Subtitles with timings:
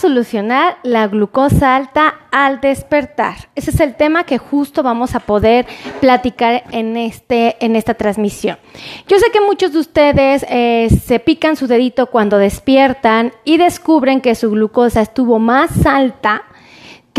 [0.00, 3.48] solucionar la glucosa alta al despertar?
[3.54, 5.66] Ese es el tema que justo vamos a poder
[6.00, 8.58] platicar en, este, en esta transmisión.
[9.06, 14.20] Yo sé que muchos de ustedes eh, se pican su dedito cuando despiertan y descubren
[14.20, 16.42] que su glucosa estuvo más alta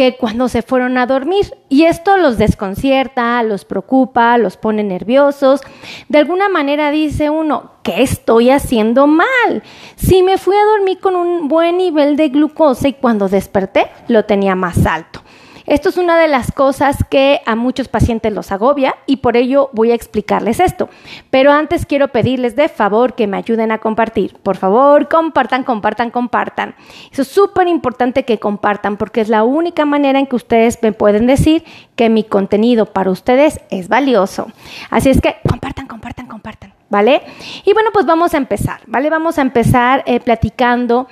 [0.01, 1.53] que cuando se fueron a dormir.
[1.69, 5.61] Y esto los desconcierta, los preocupa, los pone nerviosos.
[6.09, 9.61] De alguna manera dice uno, ¿qué estoy haciendo mal?
[9.97, 14.25] Si me fui a dormir con un buen nivel de glucosa y cuando desperté lo
[14.25, 15.21] tenía más alto.
[15.65, 19.69] Esto es una de las cosas que a muchos pacientes los agobia y por ello
[19.73, 20.89] voy a explicarles esto.
[21.29, 24.35] Pero antes quiero pedirles de favor que me ayuden a compartir.
[24.37, 26.75] Por favor, compartan, compartan, compartan.
[27.11, 31.27] Es súper importante que compartan porque es la única manera en que ustedes me pueden
[31.27, 31.63] decir
[31.95, 34.47] que mi contenido para ustedes es valioso.
[34.89, 36.73] Así es que compartan, compartan, compartan.
[36.89, 37.21] ¿Vale?
[37.63, 39.09] Y bueno, pues vamos a empezar, ¿vale?
[39.09, 41.07] Vamos a empezar eh, platicando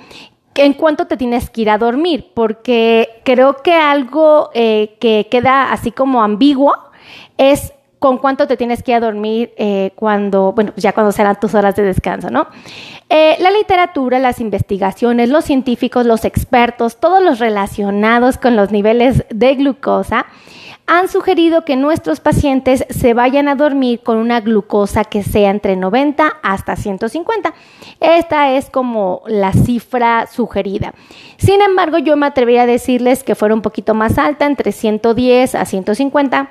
[0.60, 5.72] en cuánto te tienes que ir a dormir, porque creo que algo eh, que queda
[5.72, 6.74] así como ambiguo
[7.38, 11.40] es con cuánto te tienes que ir a dormir eh, cuando, bueno, ya cuando serán
[11.40, 12.46] tus horas de descanso, ¿no?
[13.08, 19.24] Eh, la literatura, las investigaciones, los científicos, los expertos, todos los relacionados con los niveles
[19.30, 20.26] de glucosa,
[20.90, 25.76] han sugerido que nuestros pacientes se vayan a dormir con una glucosa que sea entre
[25.76, 27.54] 90 hasta 150.
[28.00, 30.92] Esta es como la cifra sugerida.
[31.36, 35.54] Sin embargo, yo me atrevería a decirles que fuera un poquito más alta, entre 110
[35.54, 36.50] a 150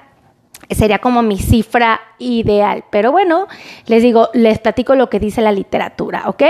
[0.69, 2.85] sería como mi cifra ideal.
[2.91, 3.47] Pero bueno,
[3.87, 6.43] les digo, les platico lo que dice la literatura, ¿ok?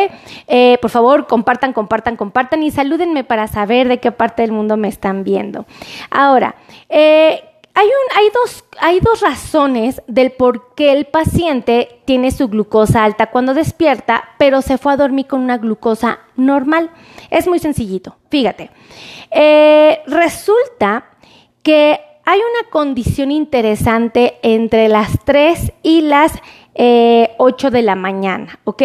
[0.47, 4.77] Eh, por favor, compartan, compartan, compartan y salúdenme para saber de qué parte del mundo
[4.77, 5.65] me están viendo.
[6.11, 6.55] Ahora,
[6.89, 7.48] eh,
[8.15, 13.53] hay, dos, hay dos razones del por qué el paciente tiene su glucosa alta cuando
[13.53, 16.89] despierta, pero se fue a dormir con una glucosa normal.
[17.29, 18.71] Es muy sencillito, fíjate.
[19.31, 21.05] Eh, resulta
[21.63, 26.37] que hay una condición interesante entre las 3 y las 8
[26.75, 28.83] eh, de la mañana, ¿ok?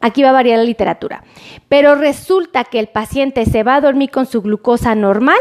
[0.00, 1.22] Aquí va a variar la literatura.
[1.68, 5.38] Pero resulta que el paciente se va a dormir con su glucosa normal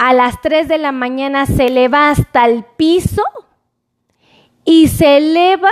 [0.00, 3.22] a las 3 de la mañana se eleva hasta el piso
[4.64, 5.68] y se eleva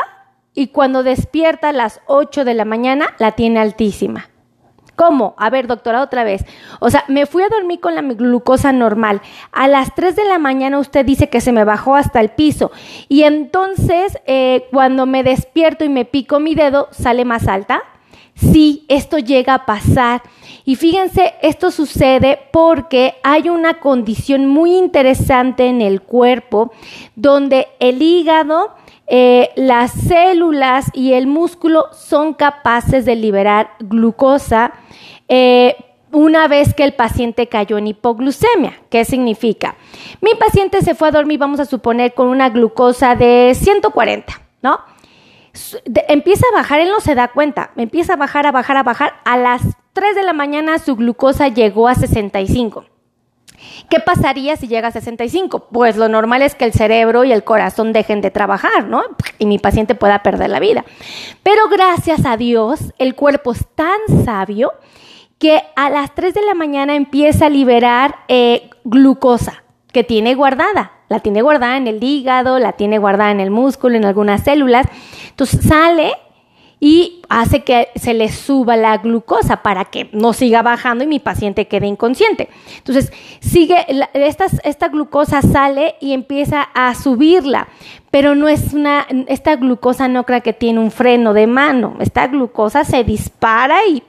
[0.53, 4.29] y cuando despierta a las 8 de la mañana la tiene altísima.
[4.97, 5.35] ¿Cómo?
[5.39, 6.45] A ver, doctora, otra vez.
[6.79, 9.23] O sea, me fui a dormir con la glucosa normal.
[9.51, 12.71] A las 3 de la mañana usted dice que se me bajó hasta el piso.
[13.09, 17.81] Y entonces, eh, cuando me despierto y me pico mi dedo, ¿sale más alta?
[18.35, 20.21] Sí, esto llega a pasar.
[20.69, 26.73] Y fíjense, esto sucede porque hay una condición muy interesante en el cuerpo
[27.17, 28.75] donde el hígado,
[29.07, 34.75] eh, las células y el músculo son capaces de liberar glucosa
[35.29, 35.75] eh,
[36.13, 38.79] una vez que el paciente cayó en hipoglucemia.
[38.91, 39.75] ¿Qué significa?
[40.21, 44.81] Mi paciente se fue a dormir, vamos a suponer, con una glucosa de 140, ¿no?
[46.09, 49.15] Empieza a bajar, él no se da cuenta, empieza a bajar, a bajar, a bajar.
[49.25, 52.85] A las 3 de la mañana su glucosa llegó a 65.
[53.91, 55.69] ¿Qué pasaría si llega a 65?
[55.73, 59.03] Pues lo normal es que el cerebro y el corazón dejen de trabajar, ¿no?
[59.39, 60.85] Y mi paciente pueda perder la vida.
[61.43, 64.73] Pero gracias a Dios, el cuerpo es tan sabio
[65.39, 70.93] que a las 3 de la mañana empieza a liberar eh, glucosa que tiene guardada
[71.09, 74.87] la tiene guardada en el hígado, la tiene guardada en el músculo, en algunas células.
[75.39, 76.15] Entonces sale
[76.81, 81.21] y hace que se le suba la glucosa para que no siga bajando y mi
[81.21, 82.49] paciente quede inconsciente.
[82.79, 83.77] Entonces, sigue,
[84.15, 87.69] esta, esta glucosa sale y empieza a subirla,
[88.11, 92.27] pero no es una, esta glucosa no cree que tiene un freno de mano, esta
[92.27, 94.03] glucosa se dispara y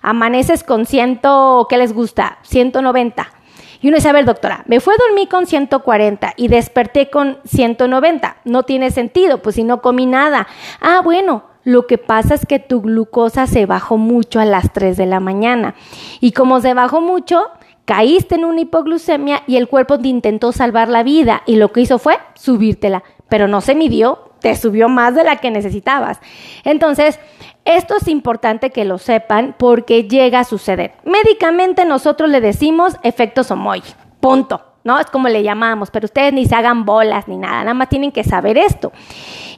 [0.00, 2.38] amaneces con ciento, ¿qué les gusta?
[2.44, 3.41] 190
[3.82, 7.38] y uno dice, a ver, doctora, me fue a dormir con 140 y desperté con
[7.44, 8.36] 190.
[8.44, 10.46] No tiene sentido, pues si no comí nada.
[10.80, 14.96] Ah, bueno, lo que pasa es que tu glucosa se bajó mucho a las 3
[14.96, 15.74] de la mañana.
[16.20, 17.50] Y como se bajó mucho,
[17.84, 21.80] caíste en una hipoglucemia y el cuerpo te intentó salvar la vida y lo que
[21.80, 26.20] hizo fue subírtela, pero no se midió, te subió más de la que necesitabas.
[26.64, 27.18] Entonces,
[27.64, 30.92] esto es importante que lo sepan porque llega a suceder.
[31.04, 33.82] Médicamente nosotros le decimos efecto Somoy,
[34.20, 34.66] punto.
[34.84, 34.98] ¿no?
[34.98, 38.10] Es como le llamamos, pero ustedes ni se hagan bolas ni nada, nada más tienen
[38.10, 38.92] que saber esto.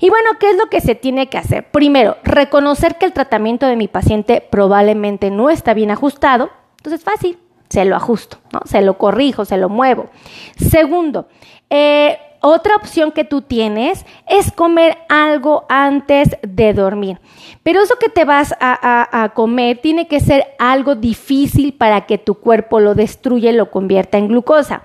[0.01, 1.71] Y bueno, ¿qué es lo que se tiene que hacer?
[1.71, 7.39] Primero, reconocer que el tratamiento de mi paciente probablemente no está bien ajustado, entonces fácil,
[7.71, 8.61] se lo ajusto, ¿no?
[8.67, 10.11] Se lo corrijo, se lo muevo.
[10.57, 11.29] Segundo,
[11.71, 17.19] eh, otra opción que tú tienes es comer algo antes de dormir.
[17.63, 22.35] Pero eso que te vas a, comer tiene que ser algo difícil para que tu
[22.35, 24.83] cuerpo lo destruya y lo convierta en glucosa.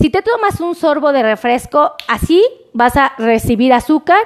[0.00, 2.42] Si te tomas un sorbo de refresco, así
[2.72, 4.22] vas a recibir azúcar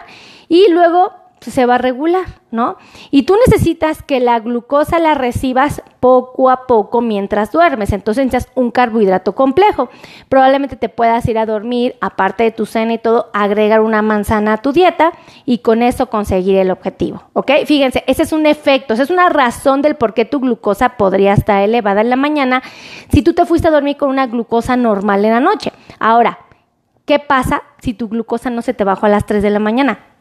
[0.49, 2.77] y luego se va a regular, ¿no?
[3.11, 7.93] Y tú necesitas que la glucosa la recibas poco a poco mientras duermes.
[7.93, 9.89] Entonces necesitas un carbohidrato complejo.
[10.29, 14.55] Probablemente te puedas ir a dormir, aparte de tu cena y todo, agregar una manzana
[14.55, 15.13] a tu dieta
[15.45, 17.53] y con eso conseguir el objetivo, ¿ok?
[17.67, 21.35] Fíjense, ese es un efecto, esa es una razón del por qué tu glucosa podría
[21.35, 22.63] estar elevada en la mañana
[23.13, 25.73] si tú te fuiste a dormir con una glucosa normal en la noche.
[25.99, 26.39] Ahora,
[27.05, 30.16] ¿qué pasa si tu glucosa no se te bajó a las 3 de la mañana?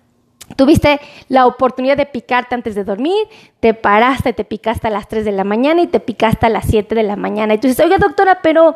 [0.55, 3.27] Tuviste la oportunidad de picarte antes de dormir,
[3.59, 6.65] te paraste, te picaste a las 3 de la mañana y te picaste a las
[6.65, 7.55] 7 de la mañana.
[7.55, 8.75] Y tú dices, oiga doctora, pero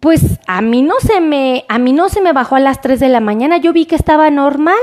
[0.00, 2.98] pues a mí no se me, a mí no se me bajó a las 3
[2.98, 4.78] de la mañana, yo vi que estaba normal.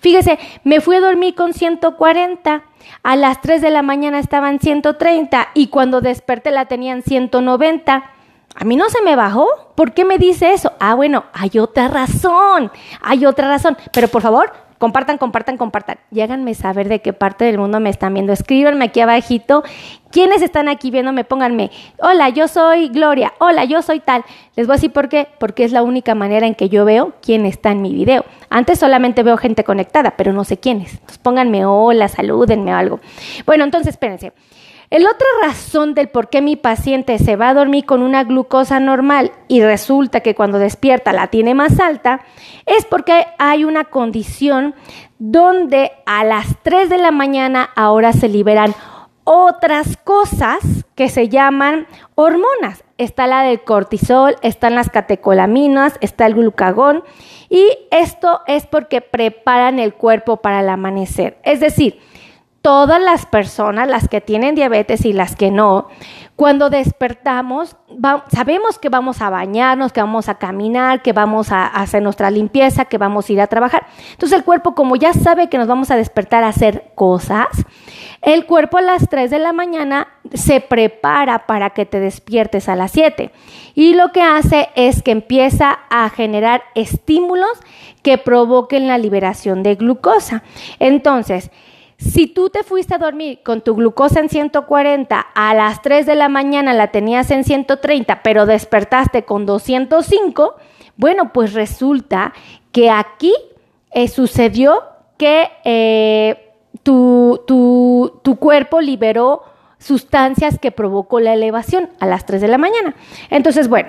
[0.00, 2.64] Fíjese, me fui a dormir con 140,
[3.02, 8.10] a las 3 de la mañana estaban 130 y cuando desperté la tenían 190.
[8.54, 9.46] A mí no se me bajó.
[9.74, 10.72] ¿Por qué me dice eso?
[10.80, 12.72] Ah, bueno, hay otra razón.
[13.00, 13.76] Hay otra razón.
[13.92, 15.98] Pero por favor, Compartan, compartan, compartan.
[16.12, 18.32] Y háganme saber de qué parte del mundo me están viendo.
[18.32, 19.64] Escríbanme aquí abajito.
[20.10, 21.24] ¿Quiénes están aquí viéndome?
[21.24, 24.24] Pónganme, hola, yo soy Gloria, hola, yo soy tal.
[24.56, 27.12] Les voy a decir por qué, porque es la única manera en que yo veo
[27.20, 28.24] quién está en mi video.
[28.48, 30.92] Antes solamente veo gente conectada, pero no sé quiénes.
[30.92, 33.00] Entonces pónganme hola, salúdenme o algo.
[33.44, 34.32] Bueno, entonces espérense.
[34.90, 38.80] El otra razón del por qué mi paciente se va a dormir con una glucosa
[38.80, 42.20] normal y resulta que cuando despierta la tiene más alta
[42.64, 44.74] es porque hay una condición
[45.18, 48.74] donde a las 3 de la mañana ahora se liberan
[49.24, 50.60] otras cosas
[50.94, 52.82] que se llaman hormonas.
[52.96, 57.04] Está la del cortisol, están las catecolaminas, está el glucagón
[57.50, 61.36] y esto es porque preparan el cuerpo para el amanecer.
[61.42, 62.00] Es decir,
[62.68, 65.88] todas las personas, las que tienen diabetes y las que no,
[66.36, 67.76] cuando despertamos,
[68.30, 72.84] sabemos que vamos a bañarnos, que vamos a caminar, que vamos a hacer nuestra limpieza,
[72.84, 73.86] que vamos a ir a trabajar.
[74.10, 77.46] Entonces el cuerpo, como ya sabe que nos vamos a despertar a hacer cosas,
[78.20, 82.76] el cuerpo a las 3 de la mañana se prepara para que te despiertes a
[82.76, 83.32] las 7.
[83.74, 87.58] Y lo que hace es que empieza a generar estímulos
[88.02, 90.42] que provoquen la liberación de glucosa.
[90.78, 91.50] Entonces,
[91.98, 96.14] si tú te fuiste a dormir con tu glucosa en 140, a las 3 de
[96.14, 100.54] la mañana la tenías en 130, pero despertaste con 205,
[100.96, 102.32] bueno, pues resulta
[102.70, 103.34] que aquí
[103.90, 104.82] eh, sucedió
[105.16, 106.52] que eh,
[106.84, 109.42] tu, tu cuerpo liberó
[109.78, 112.94] sustancias que provocó la elevación a las 3 de la mañana.
[113.30, 113.88] Entonces, bueno,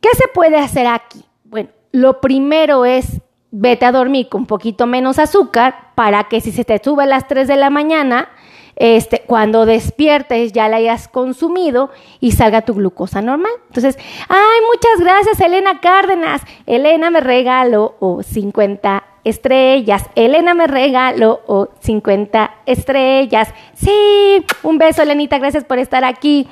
[0.00, 1.24] ¿qué se puede hacer aquí?
[1.44, 3.20] Bueno, lo primero es
[3.52, 7.06] vete a dormir con un poquito menos azúcar para que si se te sube a
[7.06, 8.30] las 3 de la mañana,
[8.76, 13.52] este, cuando despiertes ya la hayas consumido y salga tu glucosa normal.
[13.68, 16.40] Entonces, ay, muchas gracias Elena Cárdenas.
[16.66, 20.06] Elena me regaló 50 estrellas.
[20.14, 23.52] Elena me regaló 50 estrellas.
[23.74, 26.48] Sí, un beso Elenita, gracias por estar aquí.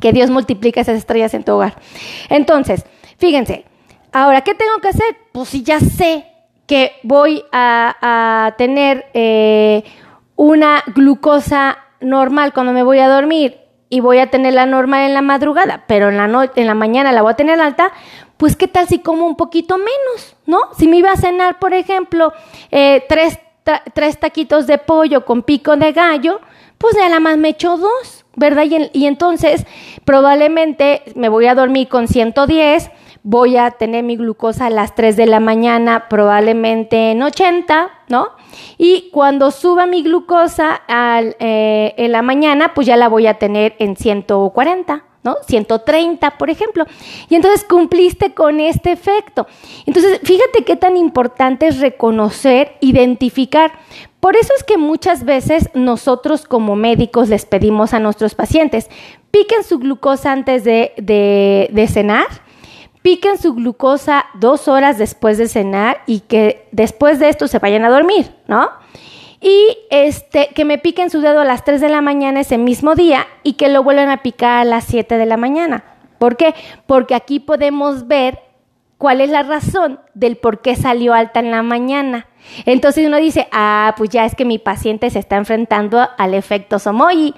[0.00, 1.74] Que Dios multiplique esas estrellas en tu hogar.
[2.28, 2.86] Entonces,
[3.18, 3.64] fíjense,
[4.12, 5.16] Ahora, ¿qué tengo que hacer?
[5.32, 6.26] Pues si ya sé
[6.66, 9.84] que voy a, tener eh,
[10.36, 15.14] una glucosa normal cuando me voy a dormir y voy a tener la normal en
[15.14, 17.92] la madrugada, pero en la, en la mañana la voy a tener alta,
[18.36, 20.60] pues qué tal si como un poquito menos, ¿no?
[20.78, 22.32] Si me iba a cenar, por ejemplo,
[22.70, 23.38] eh, tres,
[23.92, 26.40] tres taquitos de pollo con pico de gallo,
[26.78, 28.64] pues nada más me echo dos, ¿verdad?
[28.64, 29.66] Y, y entonces
[30.04, 32.90] probablemente me voy a dormir con 110
[33.22, 38.28] voy a tener mi glucosa a las 3 de la mañana, probablemente en 80, ¿no?
[38.78, 43.76] Y cuando suba mi glucosa eh, en la mañana, pues ya la voy a tener
[43.78, 45.04] en 140.
[45.22, 45.36] ¿no?
[45.46, 46.86] 130, por ejemplo.
[47.28, 49.46] Y entonces cumpliste con este efecto.
[49.84, 53.70] Entonces, fíjate qué tan importante es reconocer, identificar.
[54.18, 58.88] Por eso es que muchas veces nosotros como médicos les pedimos a nuestros pacientes,
[59.30, 62.26] piquen su glucosa antes de, de cenar
[63.02, 67.84] piquen su glucosa dos horas después de cenar y que después de esto se vayan
[67.84, 68.70] a dormir, ¿no?
[69.40, 72.94] Y este, que me piquen su dedo a las 3 de la mañana ese mismo
[72.94, 75.84] día y que lo vuelvan a picar a las 7 de la mañana.
[76.18, 76.54] ¿Por qué?
[76.86, 78.40] Porque aquí podemos ver
[78.98, 82.26] cuál es la razón del por qué salió alta en la mañana.
[82.66, 86.78] Entonces uno dice, ah, pues ya es que mi paciente se está enfrentando al efecto
[86.78, 87.34] Somoyi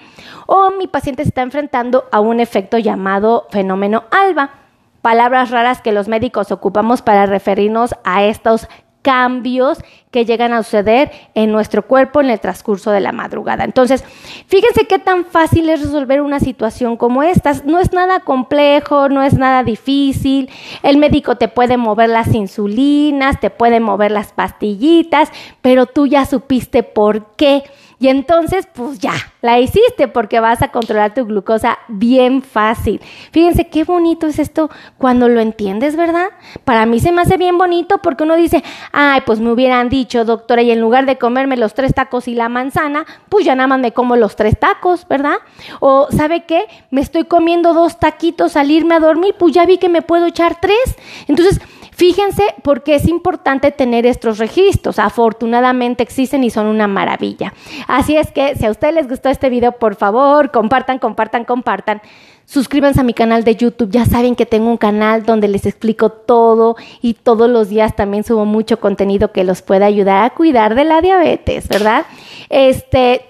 [0.46, 4.61] o mi paciente se está enfrentando a un efecto llamado fenómeno alba
[5.02, 8.68] palabras raras que los médicos ocupamos para referirnos a estos
[9.02, 9.78] cambios
[10.12, 13.64] que llegan a suceder en nuestro cuerpo en el transcurso de la madrugada.
[13.64, 14.04] Entonces,
[14.46, 17.52] fíjense qué tan fácil es resolver una situación como esta.
[17.64, 20.50] No es nada complejo, no es nada difícil.
[20.82, 25.30] El médico te puede mover las insulinas, te puede mover las pastillitas,
[25.60, 27.64] pero tú ya supiste por qué.
[28.02, 33.00] Y entonces, pues ya, la hiciste porque vas a controlar tu glucosa bien fácil.
[33.30, 36.30] Fíjense qué bonito es esto cuando lo entiendes, ¿verdad?
[36.64, 40.24] Para mí se me hace bien bonito porque uno dice, ay, pues me hubieran dicho,
[40.24, 43.68] doctora, y en lugar de comerme los tres tacos y la manzana, pues ya nada
[43.68, 45.36] más me como los tres tacos, ¿verdad?
[45.78, 46.64] O, ¿sabe qué?
[46.90, 50.26] Me estoy comiendo dos taquitos al irme a dormir, pues ya vi que me puedo
[50.26, 50.96] echar tres.
[51.28, 51.60] Entonces,
[52.02, 54.98] Fíjense porque es importante tener estos registros.
[54.98, 57.54] Afortunadamente existen y son una maravilla.
[57.86, 62.02] Así es que si a ustedes les gustó este video, por favor, compartan, compartan, compartan.
[62.44, 63.92] Suscríbanse a mi canal de YouTube.
[63.92, 68.24] Ya saben que tengo un canal donde les explico todo y todos los días también
[68.24, 72.04] subo mucho contenido que los pueda ayudar a cuidar de la diabetes, ¿verdad?
[72.48, 73.26] Este,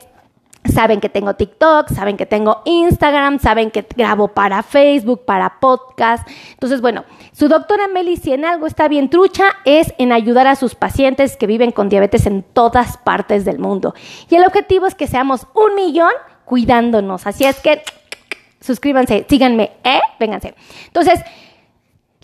[0.64, 6.26] Saben que tengo TikTok, saben que tengo Instagram, saben que grabo para Facebook, para podcast.
[6.52, 10.54] Entonces, bueno, su doctora Meli, si en algo está bien trucha, es en ayudar a
[10.54, 13.94] sus pacientes que viven con diabetes en todas partes del mundo.
[14.30, 16.12] Y el objetivo es que seamos un millón
[16.44, 17.26] cuidándonos.
[17.26, 17.82] Así es que
[18.60, 20.00] suscríbanse, síganme, ¿eh?
[20.20, 20.54] Vénganse.
[20.86, 21.20] Entonces,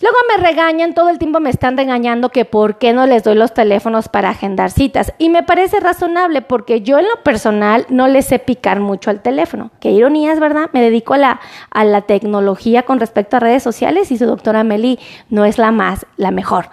[0.00, 3.35] Luego me regañan, todo el tiempo me están regañando que por qué no les doy
[3.35, 5.12] los teléfonos para agendar citas.
[5.19, 9.23] Y me parece razonable porque yo en lo personal no les sé picar mucho al
[9.23, 9.73] teléfono.
[9.81, 10.71] Qué ironías, ¿verdad?
[10.73, 11.40] Me dedico a la,
[11.71, 15.00] a la tecnología con respecto a redes sociales y su doctora Meli
[15.31, 16.69] no es la más, la mejor.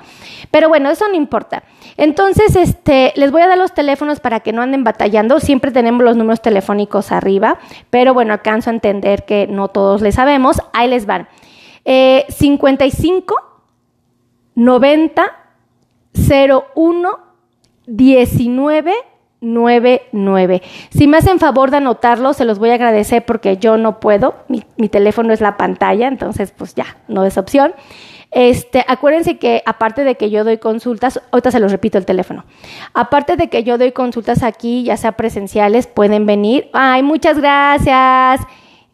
[0.52, 1.64] Pero bueno, eso no importa.
[1.98, 5.40] Entonces, este, les voy a dar los teléfonos para que no anden batallando.
[5.40, 7.58] Siempre tenemos los números telefónicos arriba,
[7.90, 10.62] pero bueno, alcanzo a entender que no todos les sabemos.
[10.74, 11.28] Ahí les van.
[11.86, 13.36] 55
[14.56, 15.24] 90
[16.76, 17.20] 01
[17.88, 18.94] 19
[19.42, 20.62] 99.
[20.90, 24.36] Si me hacen favor de anotarlo, se los voy a agradecer porque yo no puedo.
[24.48, 27.74] Mi, mi, teléfono es la pantalla, entonces pues ya, no es opción.
[28.32, 32.44] Este, acuérdense que aparte de que yo doy consultas, ahorita se los repito el teléfono.
[32.94, 36.70] Aparte de que yo doy consultas aquí, ya sea presenciales, pueden venir.
[36.74, 38.42] Ay, muchas gracias.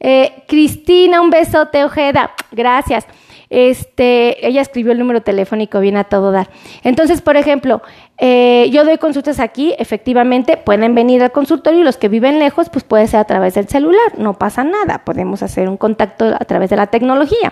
[0.01, 2.31] Eh, Cristina, un besote, Ojeda.
[2.51, 3.07] Gracias.
[3.51, 6.49] Este, ella escribió el número telefónico bien a todo dar.
[6.83, 7.81] Entonces, por ejemplo,
[8.17, 12.69] eh, yo doy consultas aquí, efectivamente, pueden venir al consultorio y los que viven lejos,
[12.69, 16.45] pues puede ser a través del celular, no pasa nada, podemos hacer un contacto a
[16.45, 17.51] través de la tecnología.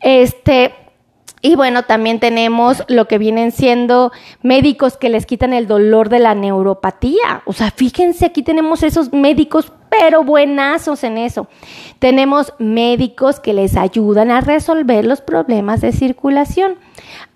[0.00, 0.72] Este,
[1.42, 6.18] y bueno, también tenemos lo que vienen siendo médicos que les quitan el dolor de
[6.18, 7.42] la neuropatía.
[7.46, 11.48] O sea, fíjense, aquí tenemos esos médicos, pero buenazos en eso.
[11.98, 16.74] Tenemos médicos que les ayudan a resolver los problemas de circulación.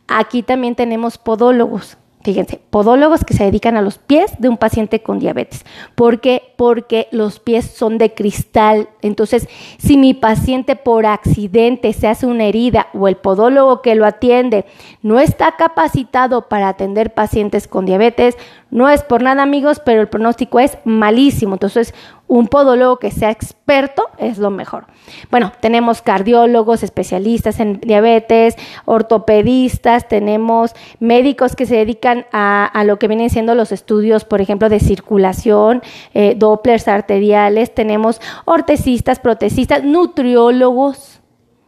[0.07, 5.03] Aquí también tenemos podólogos Fíjense, podólogos que se dedican a los pies de un paciente
[5.03, 5.67] con diabetes.
[5.95, 6.55] ¿Por qué?
[6.57, 8.89] Porque los pies son de cristal.
[9.03, 14.07] Entonces, si mi paciente por accidente se hace una herida o el podólogo que lo
[14.07, 14.65] atiende
[15.03, 18.39] no está capacitado para atender pacientes con diabetes,
[18.75, 21.55] no es por nada amigos, pero el pronóstico es malísimo.
[21.55, 21.95] Entonces,
[22.27, 24.87] un podólogo que sea experto es lo mejor.
[25.31, 33.07] Bueno, tenemos cardiólogos, especialistas en diabetes, ortopedistas, tenemos médicos que se dedican a, lo que
[33.07, 35.81] vienen siendo los estudios, por ejemplo, de circulación,
[36.13, 41.21] eh, dopplers arteriales, tenemos ortesistas, protesistas, nutriólogos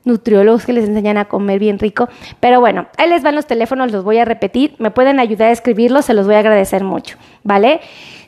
[0.07, 2.09] nutriólogos que les enseñan a comer bien rico.
[2.41, 4.75] Pero bueno, ahí les van los teléfonos, los voy a repetir.
[4.79, 7.19] Me pueden ayudar a escribirlos, se los voy a agradecer mucho.
[7.43, 7.81] ¿Vale?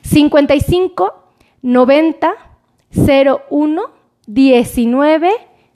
[0.03, 1.13] 55
[1.63, 2.33] 90
[3.49, 3.81] 01
[4.27, 5.31] 19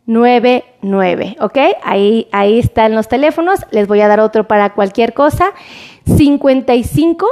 [0.06, 1.58] 99, ¿ok?
[1.82, 5.54] Ahí, ahí están los teléfonos, les voy a dar otro para cualquier cosa.
[6.06, 7.26] 55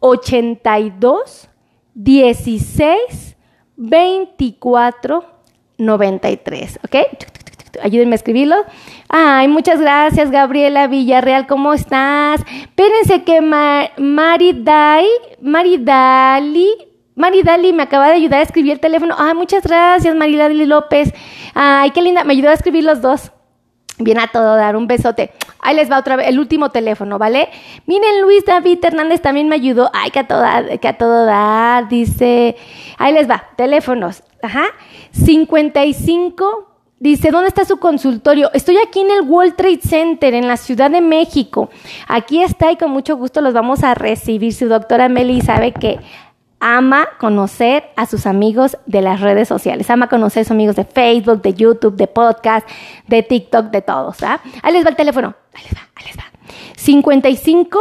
[0.00, 1.48] 82
[1.94, 3.36] 16
[3.76, 5.24] 24
[5.78, 6.96] 93, ¿ok?
[7.82, 8.56] Ayúdenme a escribirlo.
[9.08, 12.42] Ay, muchas gracias, Gabriela Villarreal, ¿cómo estás?
[12.60, 13.40] Espérense que
[13.98, 15.06] Maridai,
[15.40, 16.68] Maridali,
[17.14, 19.14] Maridali me acaba de ayudar a escribir el teléfono.
[19.18, 21.12] Ay, muchas gracias, Maridali López.
[21.54, 23.32] Ay, qué linda, me ayudó a escribir los dos.
[24.00, 25.32] Bien a todo dar, un besote.
[25.58, 27.48] Ahí les va otra vez, el último teléfono, ¿vale?
[27.86, 29.90] Miren, Luis David Hernández también me ayudó.
[29.92, 32.56] Ay, que a todo dar, que a todo dar, dice.
[32.96, 34.22] Ahí les va, teléfonos.
[34.40, 34.66] Ajá.
[35.10, 38.50] 55 Dice, ¿dónde está su consultorio?
[38.54, 41.70] Estoy aquí en el World Trade Center, en la Ciudad de México.
[42.08, 44.52] Aquí está y con mucho gusto los vamos a recibir.
[44.52, 46.00] Su doctora Meli sabe que
[46.58, 50.84] ama conocer a sus amigos de las redes sociales, ama conocer a sus amigos de
[50.84, 52.68] Facebook, de YouTube, de podcast,
[53.06, 54.20] de TikTok, de todos.
[54.24, 54.40] ¿ah?
[54.62, 56.24] Ahí les va el teléfono, ahí les va, ahí les va.
[56.76, 57.80] 55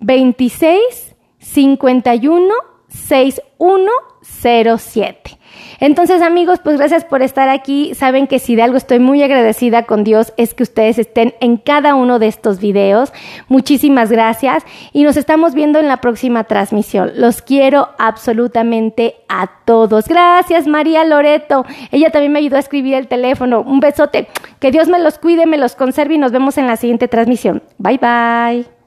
[0.00, 2.54] 26 51
[2.88, 5.38] 6107.
[5.80, 7.94] Entonces amigos, pues gracias por estar aquí.
[7.94, 11.56] Saben que si de algo estoy muy agradecida con Dios es que ustedes estén en
[11.56, 13.12] cada uno de estos videos.
[13.48, 17.12] Muchísimas gracias y nos estamos viendo en la próxima transmisión.
[17.16, 20.08] Los quiero absolutamente a todos.
[20.08, 21.64] Gracias María Loreto.
[21.92, 23.60] Ella también me ayudó a escribir el teléfono.
[23.60, 24.28] Un besote.
[24.58, 27.62] Que Dios me los cuide, me los conserve y nos vemos en la siguiente transmisión.
[27.78, 28.77] Bye bye.